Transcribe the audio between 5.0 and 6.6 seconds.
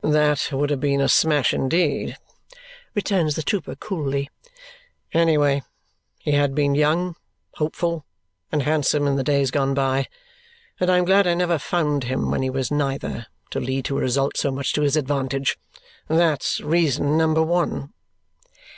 "any way, he had